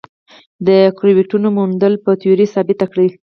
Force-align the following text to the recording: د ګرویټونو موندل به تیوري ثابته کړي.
د 0.67 0.69
ګرویټونو 0.97 1.47
موندل 1.57 1.93
به 2.03 2.11
تیوري 2.21 2.47
ثابته 2.53 2.85
کړي. 2.91 3.07